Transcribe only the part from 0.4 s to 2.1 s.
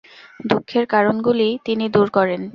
দুঃখের কারণগুলিই তিনি দূর